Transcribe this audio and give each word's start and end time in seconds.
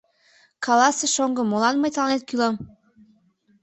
—Каласе, 0.65 1.07
шоҥго, 1.15 1.41
молан 1.47 1.75
мый 1.79 1.91
тыланет 1.93 2.21
кӱлам? 2.25 2.55